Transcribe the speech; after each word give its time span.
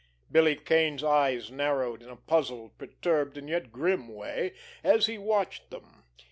Billy 0.31 0.55
Kane's 0.55 1.03
eyes 1.03 1.51
narrowed 1.51 2.01
in 2.01 2.09
a 2.09 2.15
puzzled, 2.15 2.75
perturbed, 2.79 3.37
and 3.37 3.47
yet 3.47 3.71
grim 3.71 4.07
way, 4.07 4.55
as 4.83 5.05
he 5.05 5.19
watched 5.19 5.69
them. 5.69 6.03